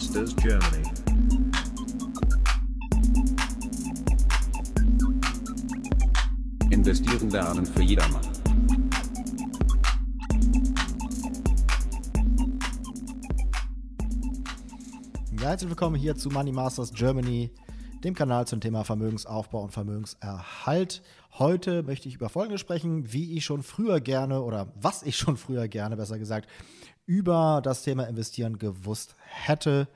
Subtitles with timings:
[0.00, 0.82] Masters Germany.
[6.70, 8.22] Investieren lernen für jedermann.
[15.38, 17.50] Ja, herzlich willkommen hier zu Money Masters Germany,
[18.02, 21.02] dem Kanal zum Thema Vermögensaufbau und Vermögenserhalt.
[21.38, 25.36] Heute möchte ich über Folgendes sprechen, wie ich schon früher gerne oder was ich schon
[25.36, 26.48] früher gerne, besser gesagt,
[27.10, 29.88] über das Thema Investieren gewusst hätte.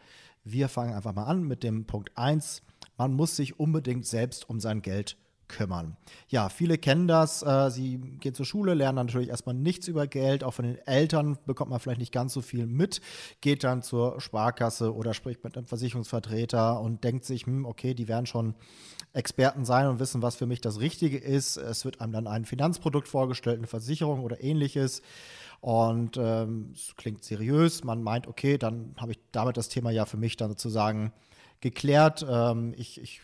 [0.43, 2.61] Wir fangen einfach mal an mit dem Punkt 1.
[2.99, 5.17] Man muss sich unbedingt selbst um sein Geld
[5.49, 5.97] kümmern.
[6.29, 7.43] Ja, viele kennen das.
[7.43, 10.45] Äh, sie gehen zur Schule, lernen natürlich erstmal nichts über Geld.
[10.45, 13.01] Auch von den Eltern bekommt man vielleicht nicht ganz so viel mit.
[13.41, 18.09] Geht dann zur Sparkasse oder spricht mit einem Versicherungsvertreter und denkt sich, hm, okay, die
[18.09, 18.55] werden schon
[19.13, 21.57] Experten sein und wissen, was für mich das Richtige ist.
[21.57, 25.03] Es wird einem dann ein Finanzprodukt vorgestellt, eine Versicherung oder ähnliches.
[25.61, 27.85] Und ähm, es klingt seriös.
[27.85, 31.13] Man meint, okay, dann habe ich damit das Thema ja für mich dann sozusagen
[31.65, 32.25] geklärt.
[32.29, 33.23] Ähm, ich, ich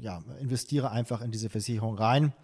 [0.00, 2.34] ja, investiere einfach in diese Versicherung rein.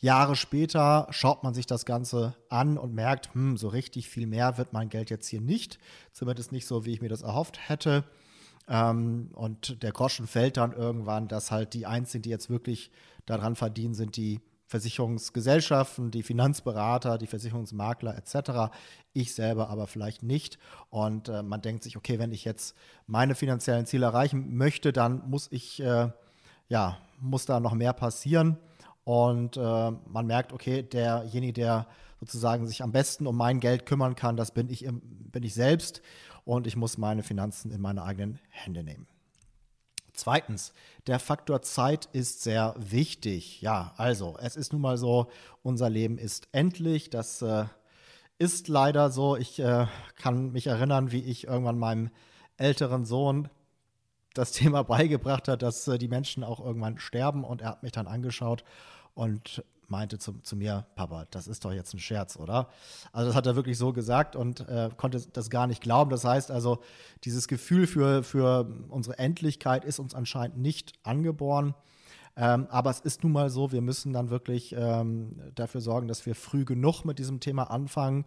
[0.00, 4.58] Jahre später schaut man sich das Ganze an und merkt, hm, so richtig viel mehr
[4.58, 5.78] wird mein Geld jetzt hier nicht.
[6.12, 8.04] Zumindest nicht so, wie ich mir das erhofft hätte.
[8.68, 12.90] Ähm, und der Groschen fällt dann irgendwann, dass halt die einzigen, die jetzt wirklich
[13.24, 18.70] daran verdienen, sind die Versicherungsgesellschaften, die Finanzberater, die Versicherungsmakler etc.
[19.14, 20.58] Ich selber aber vielleicht nicht.
[20.90, 25.28] Und äh, man denkt sich, okay, wenn ich jetzt meine finanziellen Ziele erreichen möchte, dann
[25.28, 26.10] muss ich, äh,
[26.68, 28.58] ja, muss da noch mehr passieren.
[29.04, 31.86] Und äh, man merkt, okay, derjenige, der
[32.20, 36.02] sozusagen sich am besten um mein Geld kümmern kann, das bin ich, bin ich selbst.
[36.44, 39.06] Und ich muss meine Finanzen in meine eigenen Hände nehmen.
[40.18, 40.72] Zweitens,
[41.06, 43.62] der Faktor Zeit ist sehr wichtig.
[43.62, 45.28] Ja, also, es ist nun mal so,
[45.62, 47.08] unser Leben ist endlich.
[47.08, 47.66] Das äh,
[48.36, 49.36] ist leider so.
[49.36, 52.10] Ich äh, kann mich erinnern, wie ich irgendwann meinem
[52.56, 53.48] älteren Sohn
[54.34, 57.44] das Thema beigebracht hat, dass äh, die Menschen auch irgendwann sterben.
[57.44, 58.64] Und er hat mich dann angeschaut
[59.14, 62.68] und meinte zu, zu mir, Papa, das ist doch jetzt ein Scherz, oder?
[63.12, 66.10] Also das hat er wirklich so gesagt und äh, konnte das gar nicht glauben.
[66.10, 66.80] Das heißt also,
[67.24, 71.74] dieses Gefühl für, für unsere Endlichkeit ist uns anscheinend nicht angeboren.
[72.36, 76.24] Ähm, aber es ist nun mal so, wir müssen dann wirklich ähm, dafür sorgen, dass
[76.24, 78.24] wir früh genug mit diesem Thema anfangen.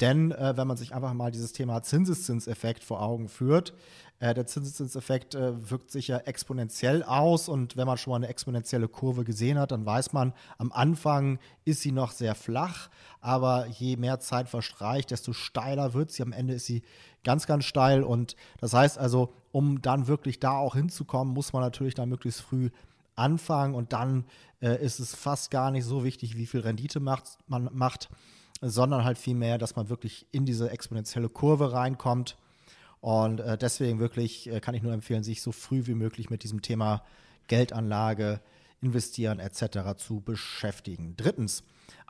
[0.00, 3.72] Denn äh, wenn man sich einfach mal dieses Thema Zinseszinseffekt vor Augen führt,
[4.18, 7.48] äh, der Zinseszinseffekt äh, wirkt sich ja exponentiell aus.
[7.48, 11.38] Und wenn man schon mal eine exponentielle Kurve gesehen hat, dann weiß man, am Anfang
[11.64, 12.88] ist sie noch sehr flach,
[13.20, 16.22] aber je mehr Zeit verstreicht, desto steiler wird sie.
[16.22, 16.82] Am Ende ist sie
[17.24, 18.02] ganz, ganz steil.
[18.02, 22.40] Und das heißt also, um dann wirklich da auch hinzukommen, muss man natürlich dann möglichst
[22.40, 22.70] früh
[23.16, 23.74] anfangen.
[23.74, 24.24] Und dann
[24.60, 28.08] äh, ist es fast gar nicht so wichtig, wie viel Rendite macht, man macht
[28.60, 32.36] sondern halt vielmehr, dass man wirklich in diese exponentielle Kurve reinkommt.
[33.00, 36.42] Und äh, deswegen wirklich äh, kann ich nur empfehlen, sich so früh wie möglich mit
[36.42, 37.02] diesem Thema
[37.46, 38.40] Geldanlage,
[38.80, 39.96] Investieren etc.
[39.96, 41.14] zu beschäftigen.
[41.16, 41.62] Drittens,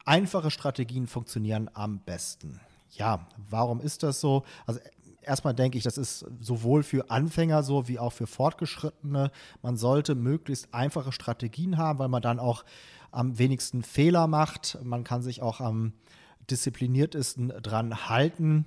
[0.04, 2.60] einfache Strategien funktionieren am besten.
[2.90, 4.44] Ja, warum ist das so?
[4.66, 4.80] Also
[5.22, 9.30] erstmal denke ich, das ist sowohl für Anfänger so wie auch für Fortgeschrittene.
[9.62, 12.64] Man sollte möglichst einfache Strategien haben, weil man dann auch
[13.10, 14.78] am wenigsten Fehler macht.
[14.82, 15.92] Man kann sich auch am
[16.50, 18.66] diszipliniertesten dran halten.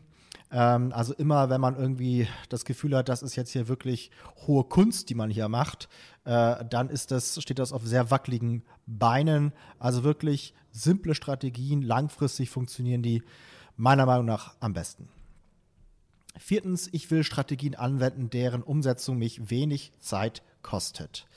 [0.52, 4.12] Ähm, also immer, wenn man irgendwie das Gefühl hat, das ist jetzt hier wirklich
[4.48, 5.90] hohe Kunst, die man hier macht,
[6.26, 9.54] äh, dann ist das, steht das auf sehr wackeligen Beinen.
[9.78, 13.24] Also wirklich simple Strategien, langfristig funktionieren die
[13.76, 15.08] meiner Meinung nach am besten.
[16.38, 21.28] Viertens, ich will Strategien anwenden, deren Umsetzung mich wenig Zeit kostet.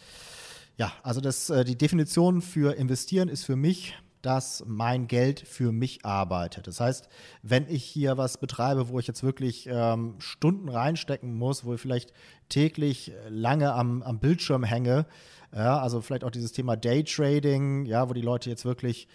[0.76, 5.72] Ja, also das, äh, die Definition für investieren ist für mich dass mein Geld für
[5.72, 6.66] mich arbeitet.
[6.66, 7.08] Das heißt,
[7.42, 11.80] wenn ich hier was betreibe, wo ich jetzt wirklich ähm, Stunden reinstecken muss, wo ich
[11.80, 12.12] vielleicht
[12.48, 15.06] täglich lange am, am Bildschirm hänge,
[15.54, 19.08] ja, also vielleicht auch dieses Thema Daytrading, ja, wo die Leute jetzt wirklich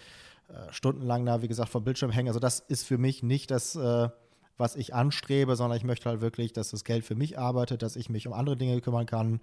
[0.49, 2.27] äh, stundenlang da, wie gesagt, vom Bildschirm hängen.
[2.27, 4.09] Also das ist für mich nicht das, äh,
[4.57, 7.95] was ich anstrebe, sondern ich möchte halt wirklich, dass das Geld für mich arbeitet, dass
[7.95, 9.39] ich mich um andere Dinge kümmern kann.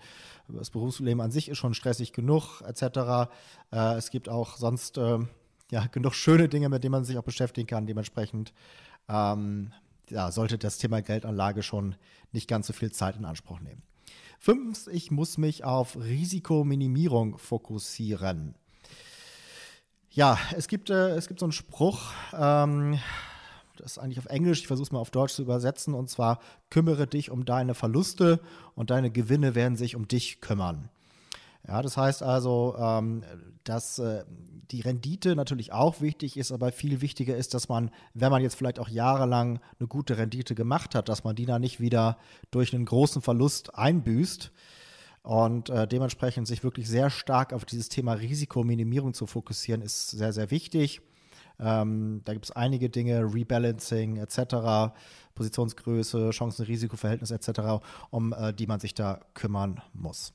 [0.49, 3.31] Das Berufsleben an sich ist schon stressig genug, etc.
[3.73, 5.19] Äh, es gibt auch sonst äh,
[5.75, 7.87] ja, genug schöne Dinge, mit denen man sich auch beschäftigen kann.
[7.87, 8.53] Dementsprechend
[9.09, 9.73] ähm,
[10.09, 11.97] ja, sollte das Thema Geldanlage schon
[12.31, 13.83] nicht ganz so viel Zeit in Anspruch nehmen.
[14.39, 18.55] Fünftens, ich muss mich auf Risikominimierung fokussieren.
[20.11, 23.01] Ja, es gibt, äh, es gibt so einen Spruch, ähm,
[23.77, 26.39] das ist eigentlich auf Englisch, ich versuche es mal auf Deutsch zu übersetzen, und zwar
[26.71, 28.39] kümmere dich um deine Verluste
[28.77, 30.89] und deine Gewinne werden sich um dich kümmern.
[31.67, 33.23] Ja, das heißt also, ähm,
[33.65, 34.25] dass äh,
[34.71, 38.57] die Rendite natürlich auch wichtig ist, aber viel wichtiger ist, dass man, wenn man jetzt
[38.57, 42.19] vielleicht auch jahrelang eine gute Rendite gemacht hat, dass man die dann nicht wieder
[42.51, 44.53] durch einen großen Verlust einbüßt
[45.23, 50.35] und äh, dementsprechend sich wirklich sehr stark auf dieses Thema Risikominimierung zu fokussieren, ist sehr,
[50.35, 51.01] sehr wichtig.
[51.59, 54.93] Ähm, da gibt es einige Dinge, Rebalancing etc.,
[55.35, 60.35] Positionsgröße, Chancen-Risiko-Verhältnis etc., um äh, die man sich da kümmern muss.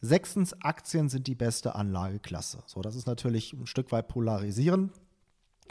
[0.00, 2.62] Sechstens, Aktien sind die beste Anlageklasse.
[2.66, 4.92] So, das ist natürlich ein Stück weit polarisierend,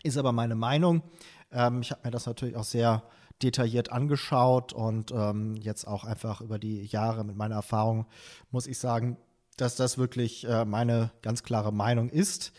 [0.04, 1.04] ist aber meine Meinung.
[1.52, 3.04] Ähm, ich habe mir das natürlich auch sehr
[3.42, 8.06] detailliert angeschaut und ähm, jetzt auch einfach über die Jahre mit meiner Erfahrung
[8.50, 9.18] muss ich sagen,
[9.58, 12.52] dass das wirklich äh, meine ganz klare Meinung ist.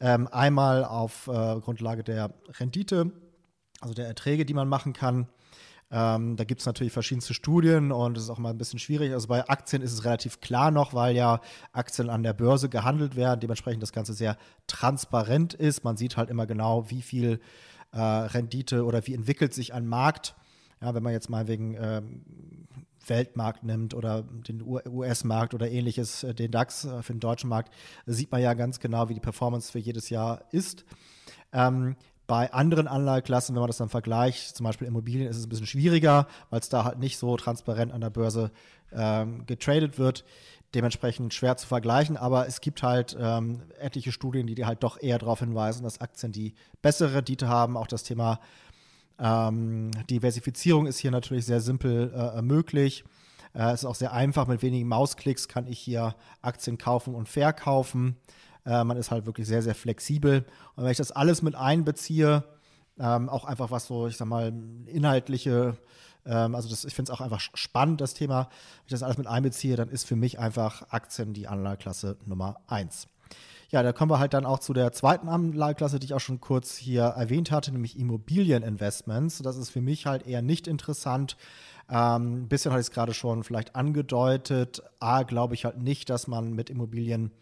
[0.00, 3.12] Ähm, einmal auf äh, Grundlage der Rendite,
[3.80, 5.28] also der Erträge, die man machen kann.
[5.96, 9.12] Ähm, da gibt es natürlich verschiedenste Studien und es ist auch mal ein bisschen schwierig.
[9.12, 11.40] Also bei Aktien ist es relativ klar noch, weil ja
[11.72, 14.36] Aktien an der Börse gehandelt werden, dementsprechend das Ganze sehr
[14.66, 15.84] transparent ist.
[15.84, 17.38] Man sieht halt immer genau, wie viel
[17.92, 20.34] äh, Rendite oder wie entwickelt sich ein Markt.
[20.82, 22.24] Ja, wenn man jetzt mal wegen ähm,
[23.06, 27.72] Weltmarkt nimmt oder den US-Markt oder ähnliches, äh, den DAX äh, für den deutschen Markt,
[28.04, 30.84] sieht man ja ganz genau, wie die Performance für jedes Jahr ist.
[31.52, 31.94] Ähm,
[32.26, 35.66] bei anderen Anlageklassen, wenn man das dann vergleicht, zum Beispiel Immobilien, ist es ein bisschen
[35.66, 38.50] schwieriger, weil es da halt nicht so transparent an der Börse
[38.92, 40.24] ähm, getradet wird.
[40.74, 45.18] Dementsprechend schwer zu vergleichen, aber es gibt halt ähm, etliche Studien, die halt doch eher
[45.18, 47.76] darauf hinweisen, dass Aktien die bessere Rendite haben.
[47.76, 48.40] Auch das Thema
[49.18, 53.04] ähm, Diversifizierung ist hier natürlich sehr simpel äh, möglich.
[53.54, 57.28] Äh, es ist auch sehr einfach, mit wenigen Mausklicks kann ich hier Aktien kaufen und
[57.28, 58.16] verkaufen.
[58.64, 60.44] Äh, man ist halt wirklich sehr, sehr flexibel.
[60.76, 62.44] Und wenn ich das alles mit einbeziehe,
[62.98, 64.52] ähm, auch einfach was so, ich sag mal,
[64.86, 65.76] inhaltliche,
[66.24, 68.48] ähm, also das, ich finde es auch einfach spannend, das Thema.
[68.48, 72.60] Wenn ich das alles mit einbeziehe, dann ist für mich einfach Aktien die Anlageklasse Nummer
[72.66, 73.08] eins.
[73.70, 76.40] Ja, da kommen wir halt dann auch zu der zweiten Anlageklasse, die ich auch schon
[76.40, 79.38] kurz hier erwähnt hatte, nämlich Immobilieninvestments.
[79.38, 81.36] Das ist für mich halt eher nicht interessant.
[81.90, 84.82] Ähm, ein bisschen hatte ich es gerade schon vielleicht angedeutet.
[85.00, 87.32] A, glaube ich halt nicht, dass man mit Immobilien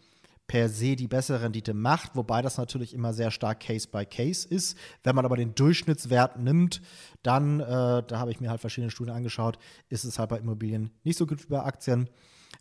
[0.47, 4.47] per se die bessere Rendite macht, wobei das natürlich immer sehr stark Case by Case
[4.47, 4.77] ist.
[5.03, 6.81] Wenn man aber den Durchschnittswert nimmt,
[7.21, 9.57] dann, äh, da habe ich mir halt verschiedene Studien angeschaut,
[9.89, 12.09] ist es halt bei Immobilien nicht so gut wie bei Aktien.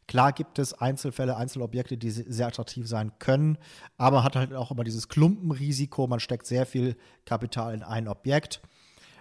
[0.09, 3.59] Klar gibt es Einzelfälle, Einzelobjekte, die sehr attraktiv sein können,
[3.97, 6.07] aber hat halt auch immer dieses Klumpenrisiko.
[6.07, 8.63] Man steckt sehr viel Kapital in ein Objekt.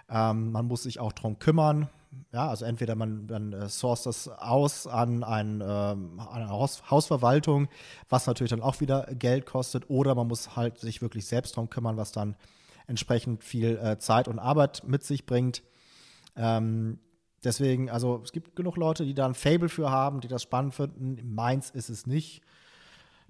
[0.08, 1.88] Ähm, man muss sich auch darum kümmern.
[2.32, 7.68] Ja, also entweder man, man äh, source das aus an, ein, ähm, eine Haus, Hausverwaltung,
[8.08, 11.70] was natürlich dann auch wieder Geld kostet, oder man muss halt sich wirklich selbst darum
[11.70, 12.36] kümmern, was dann
[12.86, 15.62] entsprechend viel äh, Zeit und Arbeit mit sich bringt.
[16.36, 16.98] Ähm,
[17.44, 20.74] deswegen, also es gibt genug Leute, die da ein Fable für haben, die das spannend
[20.74, 21.34] finden.
[21.34, 22.42] Meins ist es nicht.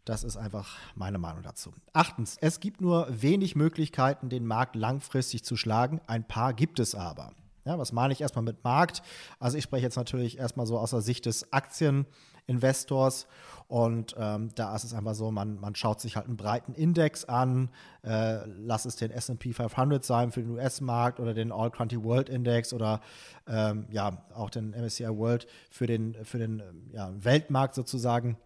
[0.05, 1.73] Das ist einfach meine Meinung dazu.
[1.93, 6.01] Achtens, es gibt nur wenig Möglichkeiten, den Markt langfristig zu schlagen.
[6.09, 7.33] Ein paar gibt es aber.
[7.65, 9.03] Ja, was meine ich erstmal mit Markt?
[9.39, 13.27] Also ich spreche jetzt natürlich erstmal so aus der Sicht des Aktieninvestors
[13.69, 17.25] und ähm, da ist es einfach so, man, man schaut sich halt einen breiten Index
[17.25, 17.71] an,
[18.03, 22.29] äh, lass es den S&P 500 sein für den US-Markt oder den All Country World
[22.29, 23.01] Index oder
[23.47, 26.63] ähm, ja auch den MSCI World für den, für den
[26.93, 28.37] ja, Weltmarkt sozusagen.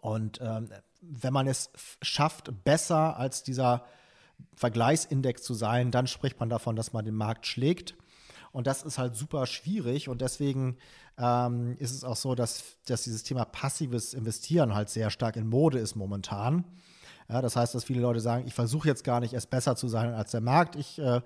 [0.00, 0.68] Und ähm,
[1.00, 1.70] wenn man es
[2.02, 3.84] schafft, besser als dieser
[4.54, 7.96] Vergleichsindex zu sein, dann spricht man davon, dass man den Markt schlägt.
[8.56, 10.78] Und das ist halt super schwierig und deswegen
[11.18, 15.46] ähm, ist es auch so, dass, dass dieses Thema passives Investieren halt sehr stark in
[15.46, 16.64] Mode ist momentan.
[17.28, 19.88] Ja, das heißt, dass viele Leute sagen, ich versuche jetzt gar nicht erst besser zu
[19.88, 20.74] sein als der Markt.
[20.74, 21.20] Ich äh,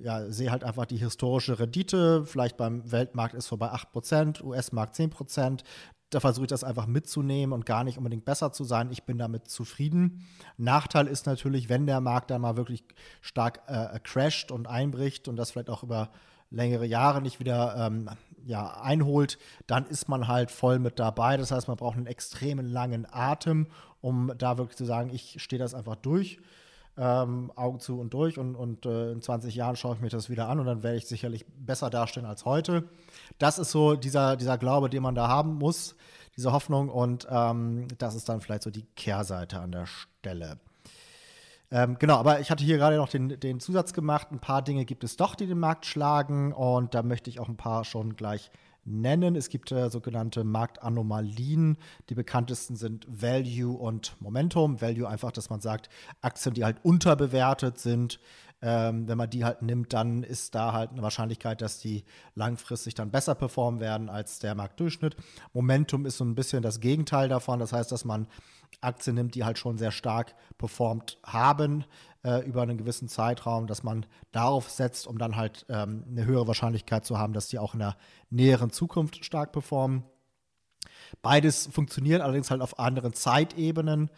[0.00, 2.24] ja, sehe halt einfach die historische Rendite.
[2.24, 5.60] Vielleicht beim Weltmarkt ist vorbei 8%, US-Markt 10%.
[6.08, 8.90] Da versuche ich das einfach mitzunehmen und gar nicht unbedingt besser zu sein.
[8.90, 10.24] Ich bin damit zufrieden.
[10.56, 12.84] Nachteil ist natürlich, wenn der Markt dann mal wirklich
[13.20, 16.10] stark äh, crasht und einbricht und das vielleicht auch über
[16.50, 18.08] längere Jahre nicht wieder ähm,
[18.44, 21.36] ja, einholt, dann ist man halt voll mit dabei.
[21.36, 23.66] Das heißt, man braucht einen extremen langen Atem,
[24.00, 26.38] um da wirklich zu sagen, ich stehe das einfach durch.
[26.96, 30.30] Ähm, Augen zu und durch und, und äh, in 20 Jahren schaue ich mir das
[30.30, 32.88] wieder an und dann werde ich sicherlich besser dastehen als heute.
[33.38, 35.94] Das ist so dieser, dieser Glaube, den man da haben muss,
[36.36, 40.58] diese Hoffnung und ähm, das ist dann vielleicht so die Kehrseite an der Stelle.
[41.70, 44.28] Ähm, genau, aber ich hatte hier gerade noch den, den Zusatz gemacht.
[44.30, 46.52] Ein paar Dinge gibt es doch, die den Markt schlagen.
[46.52, 48.50] Und da möchte ich auch ein paar schon gleich
[48.84, 49.36] nennen.
[49.36, 51.76] Es gibt äh, sogenannte Marktanomalien.
[52.08, 54.80] Die bekanntesten sind Value und Momentum.
[54.80, 55.90] Value einfach, dass man sagt,
[56.22, 58.18] Aktien, die halt unterbewertet sind,
[58.60, 62.94] Ähm, wenn man die halt nimmt, dann ist da halt eine Wahrscheinlichkeit, dass die langfristig
[62.94, 65.16] dann besser performen werden als der Marktdurchschnitt.
[65.52, 67.60] Momentum ist so ein bisschen das Gegenteil davon.
[67.60, 68.26] Das heißt, dass man
[68.80, 71.84] Aktien nimmt, die halt schon sehr stark performt haben
[72.24, 76.46] äh, über einen gewissen Zeitraum, dass man darauf setzt, um dann halt ähm, eine höhere
[76.46, 77.96] Wahrscheinlichkeit zu haben, dass die auch in der
[78.30, 80.04] näheren Zukunft stark performen.
[81.22, 84.10] Beides funktioniert allerdings halt auf anderen Zeitebenen.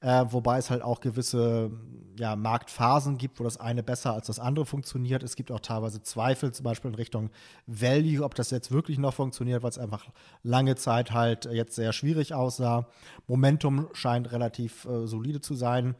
[0.00, 1.70] Äh, wobei es halt auch gewisse
[2.18, 5.22] ja, Marktphasen gibt, wo das eine besser als das andere funktioniert.
[5.22, 7.30] Es gibt auch teilweise Zweifel, zum Beispiel in Richtung
[7.66, 10.06] Value, ob das jetzt wirklich noch funktioniert, weil es einfach
[10.42, 12.86] lange Zeit halt jetzt sehr schwierig aussah.
[13.26, 15.94] Momentum scheint relativ äh, solide zu sein.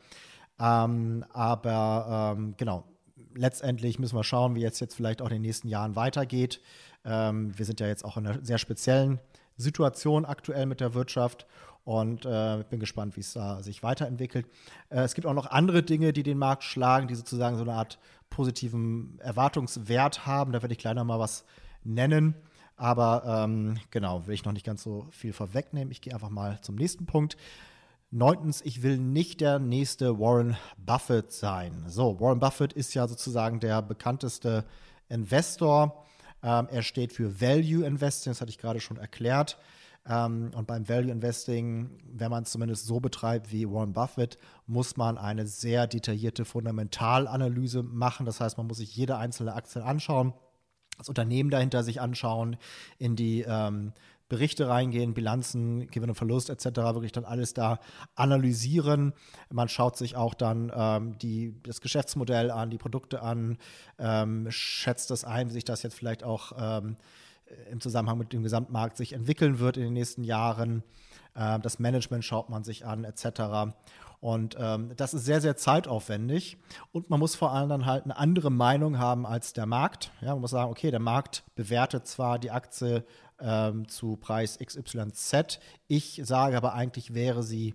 [0.59, 2.85] Ähm, aber ähm, genau,
[3.35, 6.61] letztendlich müssen wir schauen, wie es jetzt vielleicht auch in den nächsten Jahren weitergeht.
[7.05, 9.21] Ähm, wir sind ja jetzt auch in einer sehr speziellen
[9.57, 11.47] Situation aktuell mit der Wirtschaft
[11.87, 14.47] und äh, bin gespannt, wie es da sich weiterentwickelt.
[14.90, 17.75] Äh, es gibt auch noch andere Dinge, die den Markt schlagen, die sozusagen so eine
[17.75, 20.50] Art positiven Erwartungswert haben.
[20.50, 21.45] Da werde ich gleich noch mal was
[21.85, 22.35] nennen.
[22.75, 25.93] Aber ähm, genau, will ich noch nicht ganz so viel vorwegnehmen.
[25.93, 27.37] Ich gehe einfach mal zum nächsten Punkt.
[28.11, 31.85] Neuntens, ich will nicht der nächste Warren Buffett sein.
[31.87, 34.64] So, Warren Buffett ist ja sozusagen der bekannteste
[35.09, 36.05] Investor.
[36.43, 39.57] Ähm, er steht für Value Investing, das hatte ich gerade schon erklärt.
[40.09, 44.97] Ähm, und beim Value Investing, wenn man es zumindest so betreibt wie Warren Buffett, muss
[44.97, 48.27] man eine sehr detaillierte Fundamentalanalyse machen.
[48.27, 50.33] Das heißt, man muss sich jede einzelne Aktie anschauen,
[50.99, 52.57] das Unternehmen dahinter sich anschauen,
[52.99, 53.93] in die ähm,
[54.29, 57.79] Berichte reingehen, Bilanzen, Gewinn und Verlust etc., wirklich dann alles da
[58.17, 59.13] analysieren.
[59.51, 63.59] Man schaut sich auch dann ähm, die, das Geschäftsmodell an, die Produkte an,
[63.99, 67.25] ähm, schätzt das ein, wie sich das jetzt vielleicht auch ähm, äh,
[67.71, 70.83] im Zusammenhang mit dem Gesamtmarkt sich entwickeln wird in den nächsten Jahren.
[71.35, 73.73] Äh, das Management schaut man sich an, etc.
[74.21, 76.57] Und ähm, das ist sehr, sehr zeitaufwendig.
[76.93, 80.11] Und man muss vor allem dann halt eine andere Meinung haben als der Markt.
[80.21, 83.05] Ja, man muss sagen, okay, der Markt bewertet zwar die Aktie
[83.41, 85.61] ähm, zu Preis XYZ.
[85.87, 87.75] Ich sage aber eigentlich wäre sie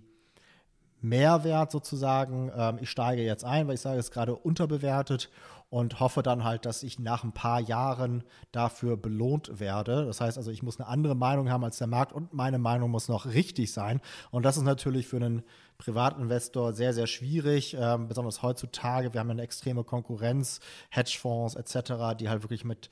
[1.02, 2.50] Mehrwert sozusagen.
[2.56, 5.30] Ähm, ich steige jetzt ein, weil ich sage, es ist gerade unterbewertet
[5.72, 10.04] und hoffe dann halt, dass ich nach ein paar Jahren dafür belohnt werde.
[10.04, 12.90] Das heißt also, ich muss eine andere Meinung haben als der Markt und meine Meinung
[12.90, 14.02] muss noch richtig sein.
[14.30, 15.42] Und das ist natürlich für einen
[15.78, 19.14] Privatinvestor sehr, sehr schwierig, äh, besonders heutzutage.
[19.14, 22.90] Wir haben eine extreme Konkurrenz, Hedgefonds etc., die halt wirklich mit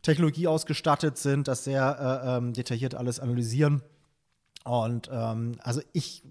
[0.00, 3.82] Technologie ausgestattet sind, das sehr äh, ähm, detailliert alles analysieren.
[4.64, 6.22] Und ähm, also ich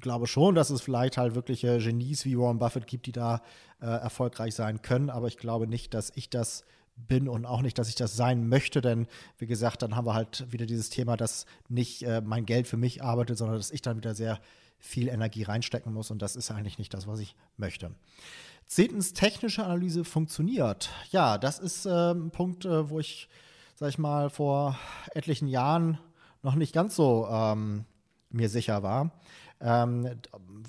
[0.00, 3.42] glaube schon, dass es vielleicht halt wirkliche Genies wie Warren Buffett gibt, die da
[3.80, 6.64] äh, erfolgreich sein können, aber ich glaube nicht, dass ich das
[6.96, 9.06] bin und auch nicht, dass ich das sein möchte, denn
[9.38, 12.78] wie gesagt, dann haben wir halt wieder dieses Thema, dass nicht äh, mein Geld für
[12.78, 14.40] mich arbeitet, sondern dass ich dann wieder sehr
[14.78, 17.94] viel Energie reinstecken muss und das ist eigentlich nicht das, was ich möchte.
[18.66, 20.90] Zehntens, technische Analyse funktioniert.
[21.10, 23.28] Ja, das ist äh, ein Punkt, äh, wo ich,
[23.74, 24.78] sag ich mal, vor
[25.14, 25.98] etlichen Jahren
[26.42, 27.84] noch nicht ganz so ähm,
[28.30, 29.12] mir sicher war
[29.60, 30.08] ähm,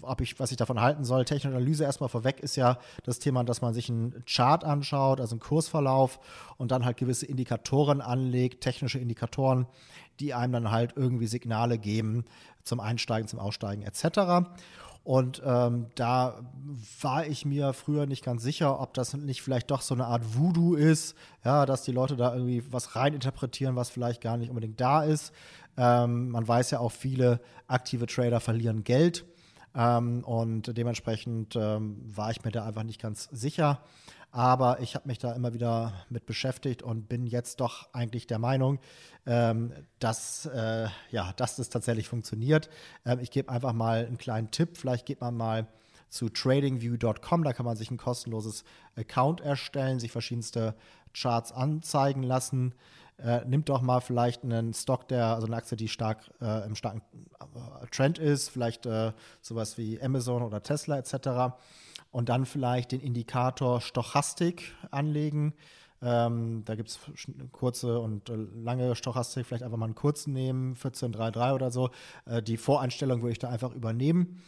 [0.02, 1.26] ob ich, was ich davon halten soll.
[1.26, 5.34] Technische Analyse erstmal vorweg ist ja das Thema, dass man sich einen Chart anschaut, also
[5.34, 6.20] einen Kursverlauf
[6.58, 9.68] und dann halt gewisse Indikatoren anlegt, technische Indikatoren,
[10.20, 12.26] die einem dann halt irgendwie Signale geben
[12.64, 14.50] zum Einsteigen, zum Aussteigen etc.
[15.08, 16.42] Und ähm, da
[17.02, 20.36] war ich mir früher nicht ganz sicher, ob das nicht vielleicht doch so eine Art
[20.36, 24.82] Voodoo ist, ja, dass die Leute da irgendwie was reininterpretieren, was vielleicht gar nicht unbedingt
[24.82, 25.32] da ist.
[25.78, 29.24] Ähm, man weiß ja auch, viele aktive Trader verlieren Geld.
[29.74, 33.80] Ähm, und dementsprechend ähm, war ich mir da einfach nicht ganz sicher.
[34.32, 38.40] Aber ich habe mich da immer wieder mit beschäftigt und bin jetzt doch eigentlich der
[38.40, 38.80] Meinung,
[39.26, 42.70] ähm, dass, äh, ja, dass das tatsächlich funktioniert.
[43.06, 44.78] Ähm, ich gebe einfach mal einen kleinen Tipp.
[44.78, 45.68] Vielleicht geht man mal
[46.10, 47.44] zu tradingview.com.
[47.44, 48.64] Da kann man sich ein kostenloses
[48.96, 50.76] Account erstellen, sich verschiedenste
[51.14, 52.74] Charts anzeigen lassen
[53.20, 56.76] äh, nimmt doch mal vielleicht einen Stock, der, also eine Aktie, die stark äh, im
[56.76, 57.02] starken
[57.40, 61.56] äh, Trend ist, vielleicht äh, sowas wie Amazon oder Tesla etc.
[62.12, 65.54] Und dann vielleicht den Indikator Stochastik anlegen.
[66.02, 67.00] Ähm, da gibt es
[67.52, 71.90] kurze und äh, lange Stochastik, vielleicht einfach mal einen kurzen nehmen, 1433 oder so.
[72.26, 74.42] Äh, die Voreinstellung würde ich da einfach übernehmen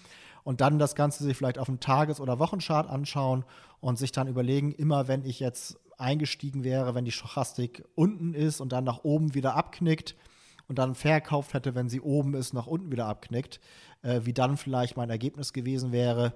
[0.44, 3.46] und dann das Ganze sich vielleicht auf einem Tages- oder Wochenchart anschauen
[3.80, 8.62] und sich dann überlegen, immer wenn ich jetzt eingestiegen wäre, wenn die Stochastik unten ist
[8.62, 10.16] und dann nach oben wieder abknickt
[10.68, 13.60] und dann verkauft hätte, wenn sie oben ist, nach unten wieder abknickt,
[14.02, 16.34] äh, wie dann vielleicht mein Ergebnis gewesen wäre,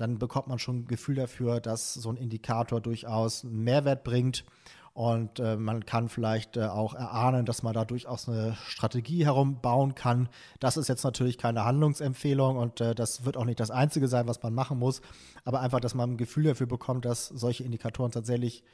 [0.00, 4.44] dann bekommt man schon ein Gefühl dafür, dass so ein Indikator durchaus einen Mehrwert bringt.
[4.92, 9.94] Und äh, man kann vielleicht äh, auch erahnen, dass man da durchaus eine Strategie herumbauen
[9.94, 10.28] kann.
[10.58, 14.26] Das ist jetzt natürlich keine Handlungsempfehlung und äh, das wird auch nicht das Einzige sein,
[14.26, 15.00] was man machen muss.
[15.44, 18.64] Aber einfach, dass man ein Gefühl dafür bekommt, dass solche Indikatoren tatsächlich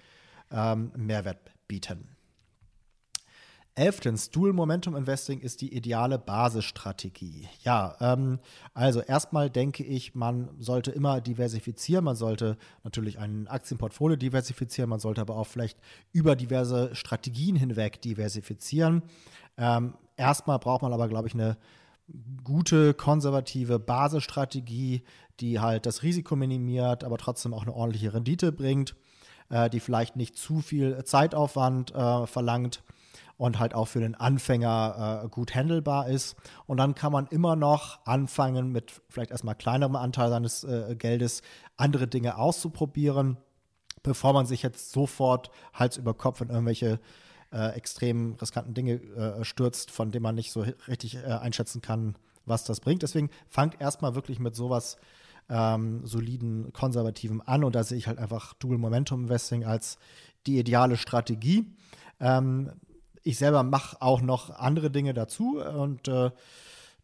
[0.50, 2.15] ähm, Mehrwert bieten.
[3.78, 7.46] Elftens, Dual Momentum Investing ist die ideale Basisstrategie.
[7.62, 8.38] Ja, ähm,
[8.72, 12.02] also erstmal denke ich, man sollte immer diversifizieren.
[12.06, 14.88] Man sollte natürlich ein Aktienportfolio diversifizieren.
[14.88, 15.78] Man sollte aber auch vielleicht
[16.12, 19.02] über diverse Strategien hinweg diversifizieren.
[19.58, 21.58] Ähm, erstmal braucht man aber, glaube ich, eine
[22.44, 25.02] gute konservative Basisstrategie,
[25.40, 28.96] die halt das Risiko minimiert, aber trotzdem auch eine ordentliche Rendite bringt,
[29.50, 32.82] äh, die vielleicht nicht zu viel Zeitaufwand äh, verlangt
[33.36, 36.36] und halt auch für den Anfänger äh, gut handelbar ist.
[36.66, 41.42] Und dann kann man immer noch anfangen, mit vielleicht erstmal kleinerem Anteil seines äh, Geldes
[41.76, 43.36] andere Dinge auszuprobieren,
[44.02, 47.00] bevor man sich jetzt sofort Hals über Kopf in irgendwelche
[47.52, 52.16] äh, extrem riskanten Dinge äh, stürzt, von denen man nicht so richtig äh, einschätzen kann,
[52.46, 53.02] was das bringt.
[53.02, 54.96] Deswegen fangt erstmal wirklich mit sowas
[55.48, 57.64] ähm, soliden, konservativen an.
[57.64, 59.98] Und da sehe ich halt einfach Dual Momentum Investing als
[60.46, 61.66] die ideale Strategie.
[62.20, 62.72] Ähm,
[63.26, 66.30] ich selber mache auch noch andere Dinge dazu und äh,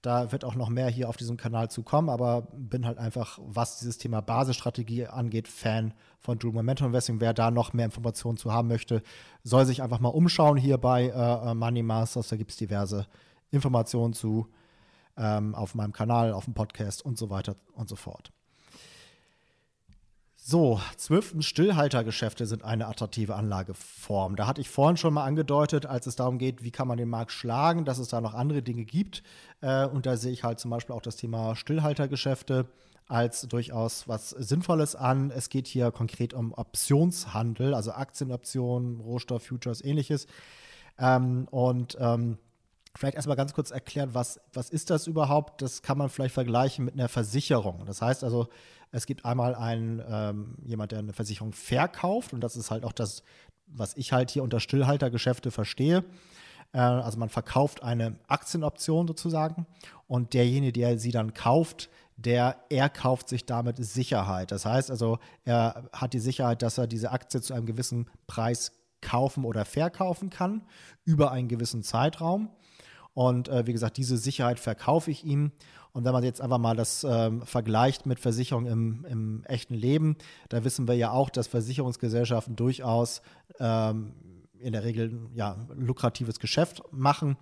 [0.03, 3.39] da wird auch noch mehr hier auf diesem Kanal zu kommen, aber bin halt einfach,
[3.43, 7.21] was dieses Thema Basisstrategie angeht, Fan von Dual Momentum Investing.
[7.21, 9.03] Wer da noch mehr Informationen zu haben möchte,
[9.43, 12.29] soll sich einfach mal umschauen hier bei äh, äh Money Masters.
[12.29, 13.07] Da gibt es diverse
[13.51, 14.49] Informationen zu
[15.17, 18.33] ähm, auf meinem Kanal, auf dem Podcast und so weiter und so fort.
[20.45, 24.35] So, zwölftens Stillhaltergeschäfte sind eine attraktive Anlageform.
[24.35, 27.09] Da hatte ich vorhin schon mal angedeutet, als es darum geht, wie kann man den
[27.09, 29.23] Markt schlagen, dass es da noch andere Dinge gibt.
[29.61, 32.67] Äh, und da sehe ich halt zum Beispiel auch das Thema Stillhaltergeschäfte
[33.07, 35.31] als durchaus was Sinnvolles an.
[35.31, 40.27] Es geht hier konkret um Optionshandel, also Aktienoptionen, Rohstoff, Futures, ähnliches.
[40.99, 42.39] Ähm, und ähm,
[42.95, 45.63] Vielleicht erstmal ganz kurz erklären, was, was ist das überhaupt?
[45.63, 47.87] Das kann man vielleicht vergleichen mit einer Versicherung.
[47.87, 48.49] Das heißt also,
[48.93, 52.93] es gibt einmal einen, ähm, jemand, der eine Versicherung verkauft und das ist halt auch
[52.93, 53.23] das,
[53.67, 56.05] was ich halt hier unter Stillhaltergeschäfte verstehe.
[56.73, 59.67] Äh, also man verkauft eine Aktienoption sozusagen
[60.07, 64.53] und derjenige, der sie dann kauft, der er kauft sich damit Sicherheit.
[64.53, 68.73] Das heißt also, er hat die Sicherheit, dass er diese Aktie zu einem gewissen Preis
[69.01, 70.63] kaufen oder verkaufen kann
[71.05, 72.51] über einen gewissen Zeitraum.
[73.15, 75.53] Und äh, wie gesagt, diese Sicherheit verkaufe ich ihm.
[75.93, 80.17] Und wenn man jetzt einfach mal das ähm, vergleicht mit Versicherungen im, im, echten Leben,
[80.49, 83.21] da wissen wir ja auch, dass Versicherungsgesellschaften durchaus
[83.61, 84.15] ähm,
[84.63, 87.37] in der Regel ja lukratives Geschäft machen.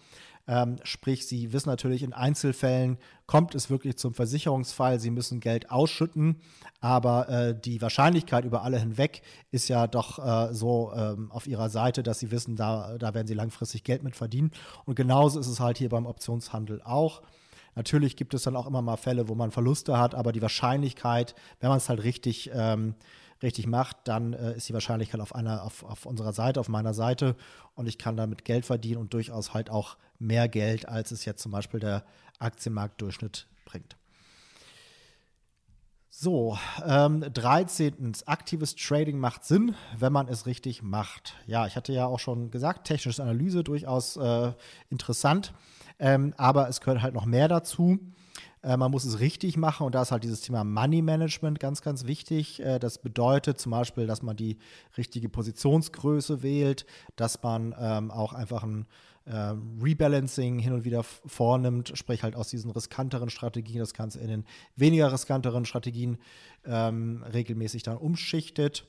[0.48, 5.70] Ähm, sprich, sie wissen natürlich, in Einzelfällen kommt es wirklich zum Versicherungsfall, sie müssen Geld
[5.70, 6.40] ausschütten,
[6.80, 11.68] aber äh, die Wahrscheinlichkeit über alle hinweg ist ja doch äh, so ähm, auf ihrer
[11.68, 14.50] Seite, dass sie wissen, da, da werden sie langfristig Geld mit verdienen.
[14.86, 17.22] Und genauso ist es halt hier beim Optionshandel auch.
[17.76, 21.34] Natürlich gibt es dann auch immer mal Fälle, wo man Verluste hat, aber die Wahrscheinlichkeit,
[21.60, 22.94] wenn man es halt richtig ähm,
[23.42, 26.94] richtig macht, dann äh, ist die Wahrscheinlichkeit auf einer, auf, auf unserer Seite, auf meiner
[26.94, 27.36] Seite
[27.74, 31.42] und ich kann damit Geld verdienen und durchaus halt auch mehr Geld, als es jetzt
[31.42, 32.04] zum Beispiel der
[32.38, 33.96] Aktienmarktdurchschnitt bringt.
[36.12, 38.12] So, ähm, 13.
[38.26, 41.34] Aktives Trading macht Sinn, wenn man es richtig macht.
[41.46, 44.52] Ja, ich hatte ja auch schon gesagt, technische Analyse durchaus äh,
[44.90, 45.54] interessant,
[45.98, 47.98] ähm, aber es gehört halt noch mehr dazu.
[48.62, 51.82] Äh, man muss es richtig machen und da ist halt dieses Thema Money Management ganz,
[51.82, 52.60] ganz wichtig.
[52.60, 54.58] Äh, das bedeutet zum Beispiel, dass man die
[54.96, 56.84] richtige Positionsgröße wählt,
[57.16, 58.86] dass man ähm, auch einfach ein
[59.24, 64.28] äh, Rebalancing hin und wieder vornimmt, sprich halt aus diesen riskanteren Strategien das Ganze in
[64.28, 64.44] den
[64.76, 66.18] weniger riskanteren Strategien
[66.64, 68.86] ähm, regelmäßig dann umschichtet.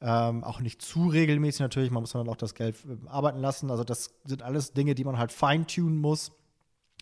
[0.00, 3.70] Ähm, auch nicht zu regelmäßig natürlich, man muss dann auch das Geld arbeiten lassen.
[3.70, 6.32] Also das sind alles Dinge, die man halt feintunen muss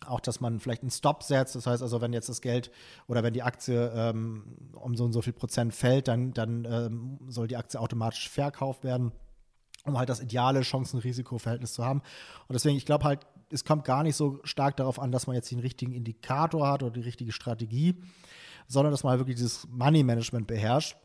[0.07, 1.55] auch, dass man vielleicht einen Stop setzt.
[1.55, 2.71] Das heißt also, wenn jetzt das Geld
[3.07, 7.19] oder wenn die Aktie ähm, um so und so viel Prozent fällt, dann, dann ähm,
[7.27, 9.11] soll die Aktie automatisch verkauft werden,
[9.85, 12.01] um halt das ideale Chancen-Risiko-Verhältnis zu haben.
[12.47, 15.35] Und deswegen, ich glaube halt, es kommt gar nicht so stark darauf an, dass man
[15.35, 18.01] jetzt den richtigen Indikator hat oder die richtige Strategie,
[18.67, 20.97] sondern dass man halt wirklich dieses Money-Management beherrscht,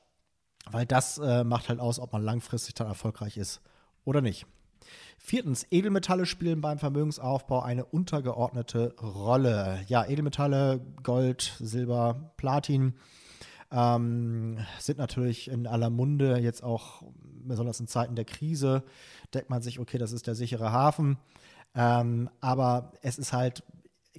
[0.70, 3.60] weil das äh, macht halt aus, ob man langfristig dann erfolgreich ist
[4.04, 4.46] oder nicht.
[5.18, 9.80] Viertens, Edelmetalle spielen beim Vermögensaufbau eine untergeordnete Rolle.
[9.88, 12.94] Ja, Edelmetalle, Gold, Silber, Platin
[13.70, 18.82] ähm, sind natürlich in aller Munde, jetzt auch besonders in Zeiten der Krise,
[19.34, 21.18] denkt man sich, okay, das ist der sichere Hafen.
[21.74, 23.62] Ähm, aber es ist halt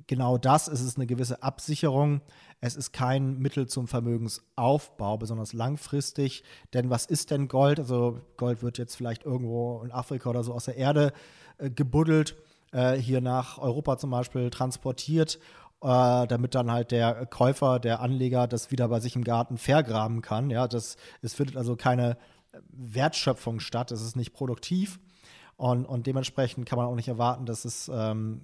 [0.10, 2.22] genau das, es ist eine gewisse Absicherung.
[2.60, 6.44] Es ist kein Mittel zum Vermögensaufbau, besonders langfristig.
[6.74, 7.80] Denn was ist denn Gold?
[7.80, 11.14] Also Gold wird jetzt vielleicht irgendwo in Afrika oder so aus der Erde
[11.60, 12.36] äh, gebuddelt,
[12.72, 15.40] äh, hier nach Europa zum Beispiel transportiert
[15.82, 20.22] äh, damit dann halt der Käufer, der Anleger das wieder bei sich im Garten vergraben
[20.22, 20.50] kann.
[20.50, 22.18] Ja, das, es findet also keine
[22.72, 25.00] Wertschöpfung statt, es ist nicht produktiv
[25.56, 28.42] und, und dementsprechend kann man auch nicht erwarten, dass es, ähm,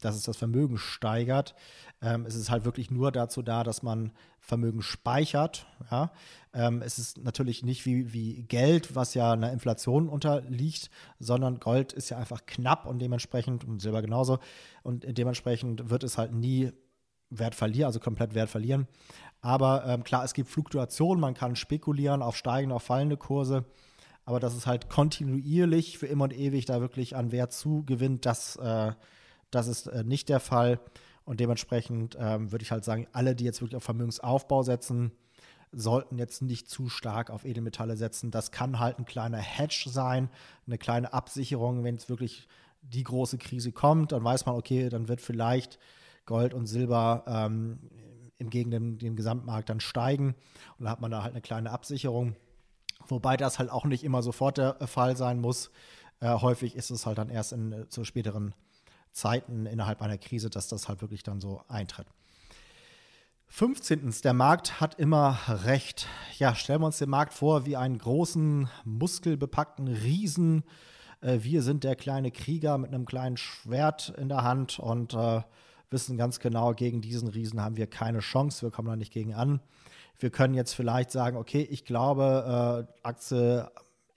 [0.00, 1.54] dass es das Vermögen steigert.
[2.02, 5.66] Ähm, es ist halt wirklich nur dazu da, dass man Vermögen speichert.
[5.90, 6.12] Ja?
[6.52, 11.92] Ähm, es ist natürlich nicht wie, wie Geld, was ja einer Inflation unterliegt, sondern Gold
[11.92, 14.38] ist ja einfach knapp und dementsprechend, und Silber genauso,
[14.82, 16.72] und dementsprechend wird es halt nie
[17.30, 18.88] Wert verlieren, also komplett Wert verlieren.
[19.40, 23.64] Aber ähm, klar, es gibt Fluktuationen, man kann spekulieren auf steigende, auf fallende Kurse.
[24.24, 28.56] Aber dass es halt kontinuierlich für immer und ewig da wirklich an Wert zugewinnt, das,
[28.56, 28.92] äh,
[29.50, 30.80] das ist äh, nicht der Fall.
[31.24, 35.12] Und dementsprechend ähm, würde ich halt sagen, alle, die jetzt wirklich auf Vermögensaufbau setzen,
[35.72, 38.30] sollten jetzt nicht zu stark auf Edelmetalle setzen.
[38.30, 40.28] Das kann halt ein kleiner Hedge sein,
[40.66, 42.48] eine kleine Absicherung, wenn es wirklich
[42.82, 45.78] die große Krise kommt, dann weiß man, okay, dann wird vielleicht
[46.26, 47.78] Gold und Silber ähm,
[48.38, 50.34] im Gegen dem, dem Gesamtmarkt dann steigen
[50.78, 52.36] und dann hat man da halt eine kleine Absicherung.
[53.06, 55.70] Wobei das halt auch nicht immer sofort der Fall sein muss.
[56.20, 58.54] Äh, häufig ist es halt dann erst in, äh, zu späteren
[59.12, 62.06] Zeiten innerhalb einer Krise, dass das halt wirklich dann so eintritt.
[63.48, 64.14] 15.
[64.22, 66.06] Der Markt hat immer recht.
[66.38, 70.62] Ja, stellen wir uns den Markt vor wie einen großen, muskelbepackten Riesen.
[71.20, 75.42] Äh, wir sind der kleine Krieger mit einem kleinen Schwert in der Hand und äh,
[75.90, 78.62] wissen ganz genau, gegen diesen Riesen haben wir keine Chance.
[78.62, 79.60] Wir kommen da nicht gegen an.
[80.18, 83.68] Wir können jetzt vielleicht sagen, okay, ich glaube, äh, Aktie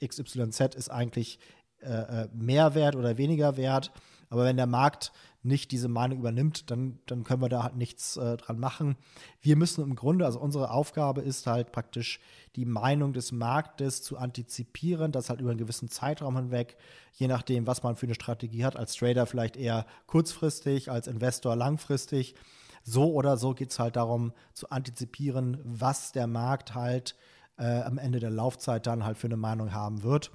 [0.05, 1.39] XYZ ist eigentlich
[1.79, 3.91] äh, mehr wert oder weniger wert.
[4.33, 5.11] Aber wenn der Markt
[5.43, 8.95] nicht diese Meinung übernimmt, dann, dann können wir da halt nichts äh, dran machen.
[9.41, 12.19] Wir müssen im Grunde, also unsere Aufgabe ist halt praktisch
[12.55, 16.77] die Meinung des Marktes zu antizipieren, das halt über einen gewissen Zeitraum hinweg,
[17.13, 21.55] je nachdem, was man für eine Strategie hat, als Trader vielleicht eher kurzfristig, als Investor
[21.55, 22.33] langfristig.
[22.81, 27.15] So oder so geht es halt darum zu antizipieren, was der Markt halt
[27.59, 30.31] äh, am Ende der Laufzeit dann halt für eine Meinung haben wird.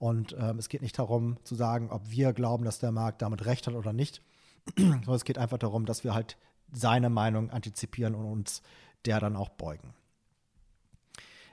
[0.00, 3.44] Und ähm, es geht nicht darum zu sagen, ob wir glauben, dass der Markt damit
[3.44, 4.22] recht hat oder nicht,
[4.76, 6.38] sondern es geht einfach darum, dass wir halt
[6.72, 8.62] seine Meinung antizipieren und uns
[9.04, 9.92] der dann auch beugen.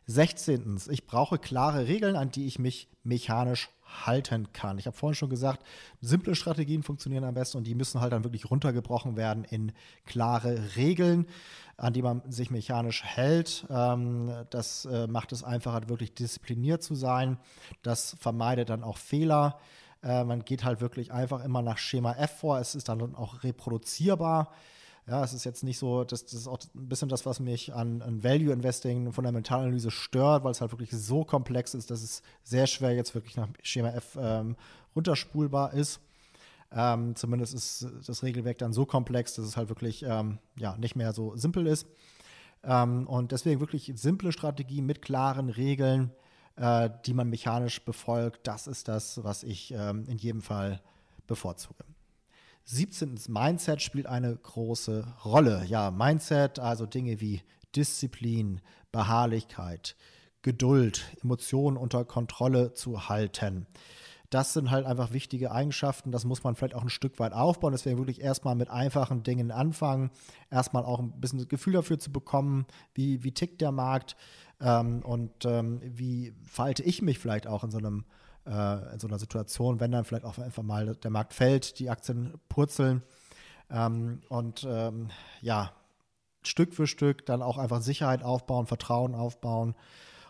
[0.07, 0.79] 16.
[0.89, 3.69] Ich brauche klare Regeln, an die ich mich mechanisch
[4.05, 4.77] halten kann.
[4.77, 5.63] Ich habe vorhin schon gesagt,
[6.01, 9.71] simple Strategien funktionieren am besten und die müssen halt dann wirklich runtergebrochen werden in
[10.05, 11.25] klare Regeln,
[11.77, 13.65] an die man sich mechanisch hält.
[13.69, 17.37] Ähm, das äh, macht es einfacher, wirklich diszipliniert zu sein.
[17.81, 19.59] Das vermeidet dann auch Fehler.
[20.03, 22.59] Äh, man geht halt wirklich einfach immer nach Schema F vor.
[22.59, 24.51] Es ist dann auch reproduzierbar.
[25.07, 27.73] Ja, es ist jetzt nicht so, das, das ist auch ein bisschen das, was mich
[27.73, 32.21] an, an Value Investing, Fundamentalanalyse stört, weil es halt wirklich so komplex ist, dass es
[32.43, 34.57] sehr schwer jetzt wirklich nach Schema F ähm,
[34.95, 36.01] runterspulbar ist.
[36.73, 40.97] Ähm, zumindest ist das Regelwerk dann so komplex, dass es halt wirklich ähm, ja, nicht
[40.97, 41.87] mehr so simpel ist.
[42.63, 46.11] Ähm, und deswegen wirklich simple Strategie mit klaren Regeln,
[46.57, 48.45] äh, die man mechanisch befolgt.
[48.45, 50.81] Das ist das, was ich ähm, in jedem Fall
[51.27, 51.85] bevorzuge.
[52.69, 53.17] 17.
[53.29, 55.63] Mindset spielt eine große Rolle.
[55.67, 57.41] Ja, Mindset, also Dinge wie
[57.77, 58.59] Disziplin,
[58.91, 59.95] Beharrlichkeit,
[60.41, 63.67] Geduld, Emotionen unter Kontrolle zu halten.
[64.29, 66.11] Das sind halt einfach wichtige Eigenschaften.
[66.11, 67.71] Das muss man vielleicht auch ein Stück weit aufbauen.
[67.71, 70.11] Deswegen wirklich erstmal mit einfachen Dingen anfangen.
[70.51, 74.17] Erstmal auch ein bisschen das Gefühl dafür zu bekommen, wie, wie tickt der Markt
[74.59, 78.03] ähm, und ähm, wie verhalte ich mich vielleicht auch in so einem
[78.47, 81.89] äh, in so einer Situation, wenn dann vielleicht auch einfach mal der Markt fällt, die
[81.89, 83.03] Aktien purzeln
[83.69, 85.09] ähm, und ähm,
[85.41, 85.73] ja,
[86.43, 89.75] Stück für Stück dann auch einfach Sicherheit aufbauen, Vertrauen aufbauen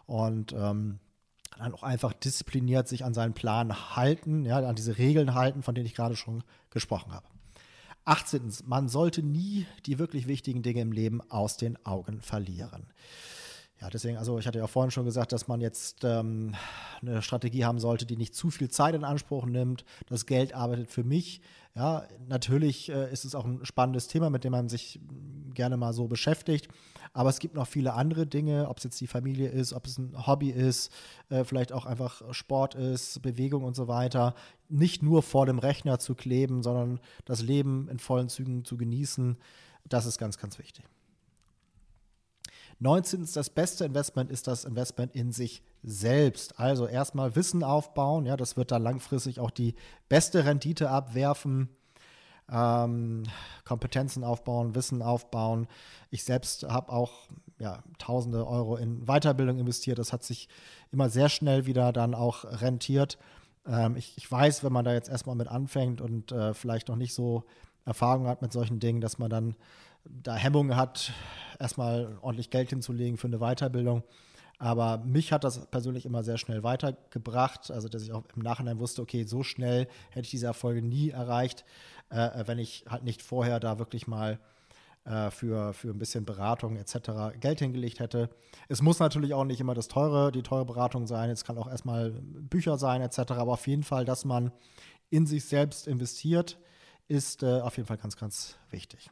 [0.06, 1.00] und ähm,
[1.58, 5.76] dann auch einfach diszipliniert sich an seinen Plan halten, ja, an diese Regeln halten, von
[5.76, 7.28] denen ich gerade schon gesprochen habe.
[8.06, 8.54] 18.
[8.66, 12.88] Man sollte nie die wirklich wichtigen Dinge im Leben aus den Augen verlieren.
[13.80, 16.56] Ja, deswegen, also ich hatte ja vorhin schon gesagt, dass man jetzt ähm,
[17.02, 19.86] eine Strategie haben sollte, die nicht zu viel Zeit in Anspruch nimmt.
[20.08, 21.42] Das Geld arbeitet für mich.
[21.76, 25.00] Ja, natürlich äh, ist es auch ein spannendes Thema, mit dem man sich
[25.54, 26.70] gerne mal so beschäftigt.
[27.14, 30.00] Aber es gibt noch viele andere Dinge, ob es jetzt die Familie ist, ob es
[30.00, 30.92] ein Hobby ist,
[31.30, 34.34] äh, vielleicht auch einfach Sport ist, Bewegung und so weiter.
[34.70, 39.38] Nicht nur vor dem Rechner zu kleben, sondern das Leben in vollen Zügen zu genießen.
[39.88, 40.86] Das ist ganz, ganz wichtig.
[42.80, 43.28] 19.
[43.34, 46.60] Das beste Investment ist das Investment in sich selbst.
[46.60, 49.76] Also erstmal Wissen aufbauen, ja, das wird dann langfristig auch die
[50.10, 51.70] beste Rendite abwerfen.
[52.50, 53.24] ähm,
[53.66, 55.68] Kompetenzen aufbauen, Wissen aufbauen.
[56.12, 57.28] Ich selbst habe auch
[57.60, 60.00] ja, tausende Euro in Weiterbildung investiert.
[60.00, 60.48] Das hat sich
[60.92, 63.18] immer sehr schnell wieder dann auch rentiert.
[63.66, 66.96] Ähm, ich, ich, weiß, wenn man da jetzt erstmal mit anfängt und äh, vielleicht noch
[66.96, 67.44] nicht so
[67.86, 69.56] Erfahrung hat mit solchen Dingen, dass man dann
[70.10, 71.12] da Hemmungen hat,
[71.60, 74.04] erstmal ordentlich Geld hinzulegen für eine Weiterbildung.
[74.60, 77.70] Aber mich hat das persönlich immer sehr schnell weitergebracht.
[77.70, 81.12] Also, dass ich auch im Nachhinein wusste, okay, so schnell hätte ich diese Erfolge nie
[81.12, 81.64] erreicht,
[82.10, 84.40] äh, wenn ich halt nicht vorher da wirklich mal
[85.06, 87.40] äh, für, für ein bisschen Beratung etc.
[87.40, 88.30] Geld hingelegt hätte.
[88.68, 91.30] Es muss natürlich auch nicht immer das teure, die teure Beratung sein.
[91.30, 93.20] Es kann auch erstmal Bücher sein etc.
[93.32, 94.52] Aber auf jeden Fall, dass man
[95.10, 96.58] in sich selbst investiert,
[97.08, 99.12] ist äh, auf jeden Fall ganz, ganz wichtig.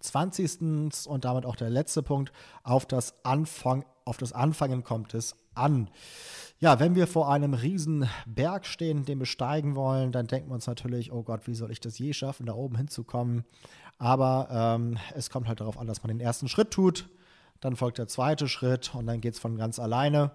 [0.00, 1.06] 20.
[1.06, 2.32] und damit auch der letzte Punkt,
[2.62, 5.88] auf das, Anfang, auf das Anfangen kommt es an.
[6.60, 10.66] Ja, wenn wir vor einem riesen Berg stehen, den besteigen wollen, dann denken wir uns
[10.66, 13.44] natürlich, oh Gott, wie soll ich das je schaffen, da oben hinzukommen?
[13.98, 17.08] Aber ähm, es kommt halt darauf an, dass man den ersten Schritt tut,
[17.60, 20.32] dann folgt der zweite Schritt und dann geht es von ganz alleine.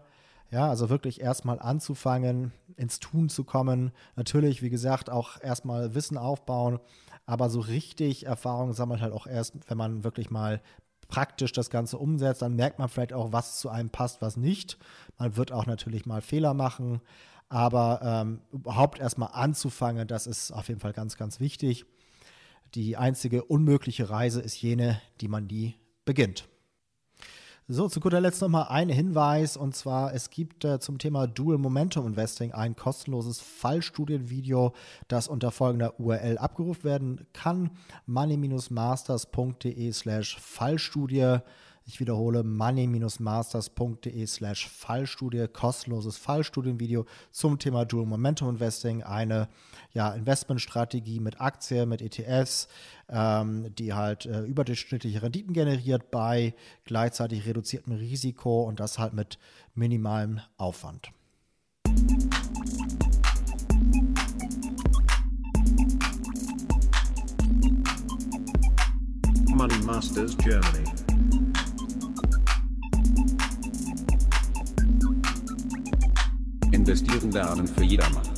[0.51, 3.91] Ja, also wirklich erstmal anzufangen, ins Tun zu kommen.
[4.15, 6.79] Natürlich, wie gesagt, auch erstmal Wissen aufbauen,
[7.25, 10.61] aber so richtig Erfahrung sammelt halt auch erst, wenn man wirklich mal
[11.07, 14.77] praktisch das Ganze umsetzt, dann merkt man vielleicht auch, was zu einem passt, was nicht.
[15.17, 17.01] Man wird auch natürlich mal Fehler machen,
[17.49, 21.85] aber ähm, überhaupt erstmal anzufangen, das ist auf jeden Fall ganz, ganz wichtig.
[22.73, 25.75] Die einzige unmögliche Reise ist jene, die man nie
[26.05, 26.47] beginnt.
[27.69, 31.57] So, zu guter Letzt nochmal ein Hinweis und zwar, es gibt äh, zum Thema Dual
[31.57, 34.73] Momentum Investing ein kostenloses Fallstudienvideo,
[35.07, 37.71] das unter folgender URL abgerufen werden kann:
[38.05, 41.37] money-masters.de slash Fallstudie.
[41.85, 49.49] Ich wiederhole money-masters.de slash Fallstudie, kostenloses Fallstudienvideo zum Thema Dual Momentum Investing, eine
[49.91, 52.69] ja, Investmentstrategie mit Aktien, mit ETFs,
[53.09, 56.53] ähm, die halt äh, überdurchschnittliche Renditen generiert bei
[56.85, 59.37] gleichzeitig reduziertem Risiko und das halt mit
[59.75, 61.11] minimalem Aufwand.
[69.53, 70.92] Money Masters Germany.
[76.83, 78.32] Investieren lernen für jedermann.